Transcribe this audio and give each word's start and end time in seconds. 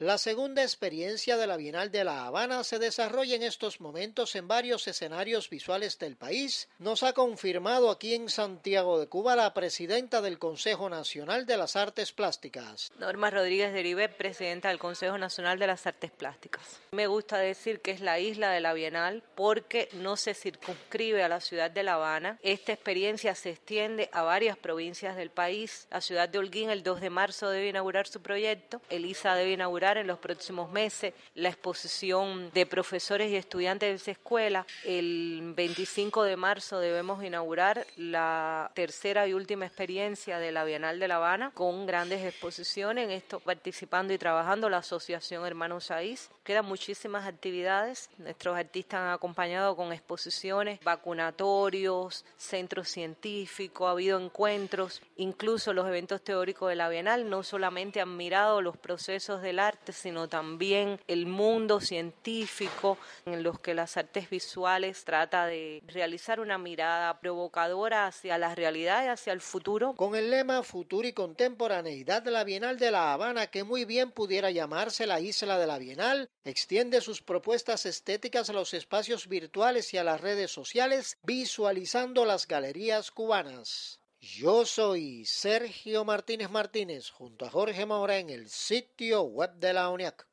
La 0.00 0.16
segunda 0.16 0.62
experiencia 0.62 1.36
de 1.36 1.46
la 1.46 1.58
Bienal 1.58 1.90
de 1.90 2.04
La 2.04 2.24
Habana 2.24 2.64
se 2.64 2.78
desarrolla 2.78 3.36
en 3.36 3.42
estos 3.42 3.82
momentos 3.82 4.34
en 4.34 4.48
varios 4.48 4.88
escenarios 4.88 5.50
visuales 5.50 5.98
del 5.98 6.16
país. 6.16 6.70
Nos 6.78 7.02
ha 7.02 7.12
confirmado 7.12 7.90
aquí 7.90 8.14
en 8.14 8.30
Santiago 8.30 8.98
de 8.98 9.08
Cuba 9.08 9.36
la 9.36 9.52
presidenta 9.52 10.22
del 10.22 10.38
Consejo 10.38 10.88
Nacional 10.88 11.44
de 11.44 11.58
las 11.58 11.76
Artes 11.76 12.12
Plásticas. 12.12 12.90
Norma 12.98 13.28
Rodríguez 13.28 13.74
de 13.74 13.82
Rivet, 13.82 14.16
presidenta 14.16 14.70
del 14.70 14.78
Consejo 14.78 15.18
Nacional 15.18 15.58
de 15.58 15.66
las 15.66 15.86
Artes 15.86 16.10
Plásticas. 16.10 16.80
Me 16.92 17.06
gusta 17.06 17.36
decir 17.36 17.82
que 17.82 17.90
es 17.90 18.00
la 18.00 18.18
isla 18.18 18.52
de 18.52 18.60
la 18.60 18.72
Bienal 18.72 19.22
porque 19.34 19.90
no 19.92 20.16
se 20.16 20.32
circunscribe 20.32 21.22
a 21.22 21.28
la 21.28 21.42
ciudad 21.42 21.70
de 21.70 21.82
La 21.82 21.96
Habana. 21.96 22.38
Esta 22.42 22.72
experiencia 22.72 23.34
se 23.34 23.50
extiende 23.50 24.08
a 24.14 24.22
varias 24.22 24.56
provincias 24.56 25.14
del 25.14 25.28
país. 25.28 25.88
La 25.90 26.00
ciudad 26.00 26.26
de 26.26 26.38
Holguín 26.38 26.70
el 26.70 26.82
2 26.82 27.02
de 27.02 27.10
marzo 27.10 27.50
debe 27.50 27.68
inaugurar 27.68 28.06
su 28.06 28.22
proyecto. 28.22 28.80
Elisa 28.88 29.34
debe 29.34 29.50
inaugurar 29.50 29.89
en 29.98 30.06
los 30.06 30.18
próximos 30.18 30.70
meses 30.70 31.14
la 31.34 31.48
exposición 31.48 32.50
de 32.52 32.66
profesores 32.66 33.30
y 33.30 33.36
estudiantes 33.36 33.88
de 33.88 33.94
esa 33.96 34.10
escuela. 34.12 34.66
El 34.84 35.52
25 35.56 36.22
de 36.24 36.36
marzo 36.36 36.80
debemos 36.80 37.22
inaugurar 37.24 37.86
la 37.96 38.70
tercera 38.74 39.26
y 39.26 39.34
última 39.34 39.66
experiencia 39.66 40.38
de 40.38 40.52
la 40.52 40.64
Bienal 40.64 40.98
de 40.98 41.08
La 41.08 41.16
Habana 41.16 41.50
con 41.54 41.86
grandes 41.86 42.24
exposiciones. 42.24 43.04
En 43.04 43.10
esto 43.10 43.40
participando 43.40 44.12
y 44.12 44.18
trabajando 44.18 44.68
la 44.68 44.78
Asociación 44.78 45.46
Hermanos 45.46 45.84
Saiz. 45.84 46.30
Quedan 46.44 46.66
muchísimas 46.66 47.26
actividades. 47.26 48.10
Nuestros 48.18 48.56
artistas 48.56 49.00
han 49.00 49.12
acompañado 49.12 49.76
con 49.76 49.92
exposiciones, 49.92 50.80
vacunatorios, 50.80 52.24
centros 52.36 52.88
científicos, 52.88 53.88
ha 53.88 53.92
habido 53.92 54.18
encuentros, 54.18 55.02
incluso 55.16 55.72
los 55.72 55.86
eventos 55.86 56.22
teóricos 56.22 56.68
de 56.68 56.76
la 56.76 56.88
Bienal 56.88 57.28
no 57.28 57.42
solamente 57.42 58.00
han 58.00 58.16
mirado 58.16 58.62
los 58.62 58.76
procesos 58.76 59.42
del 59.42 59.58
sino 59.88 60.28
también 60.28 61.00
el 61.08 61.26
mundo 61.26 61.80
científico 61.80 62.98
en 63.26 63.42
los 63.42 63.60
que 63.60 63.74
las 63.74 63.96
artes 63.96 64.30
visuales 64.30 65.04
trata 65.04 65.46
de 65.46 65.82
realizar 65.86 66.40
una 66.40 66.58
mirada 66.58 67.20
provocadora 67.20 68.06
hacia 68.06 68.38
la 68.38 68.54
realidad 68.54 69.04
y 69.04 69.08
hacia 69.08 69.32
el 69.32 69.40
futuro. 69.40 69.94
Con 69.94 70.14
el 70.14 70.30
lema 70.30 70.62
Futuro 70.62 71.06
y 71.06 71.12
Contemporaneidad 71.12 72.22
de 72.22 72.30
la 72.30 72.44
Bienal 72.44 72.78
de 72.78 72.90
La 72.90 73.12
Habana, 73.12 73.48
que 73.48 73.64
muy 73.64 73.84
bien 73.84 74.12
pudiera 74.12 74.50
llamarse 74.50 75.06
la 75.06 75.20
Isla 75.20 75.58
de 75.58 75.66
la 75.66 75.78
Bienal, 75.78 76.30
extiende 76.44 77.00
sus 77.00 77.22
propuestas 77.22 77.86
estéticas 77.86 78.50
a 78.50 78.52
los 78.52 78.74
espacios 78.74 79.28
virtuales 79.28 79.92
y 79.94 79.98
a 79.98 80.04
las 80.04 80.20
redes 80.20 80.50
sociales, 80.50 81.18
visualizando 81.22 82.24
las 82.24 82.46
galerías 82.46 83.10
cubanas. 83.10 83.99
Yo 84.22 84.66
soy 84.66 85.24
Sergio 85.24 86.04
Martínez 86.04 86.50
Martínez 86.50 87.10
junto 87.10 87.46
a 87.46 87.50
Jorge 87.50 87.86
Maura 87.86 88.18
en 88.18 88.28
el 88.28 88.50
sitio 88.50 89.22
web 89.22 89.54
de 89.54 89.72
la 89.72 89.88
UNIAC. 89.88 90.29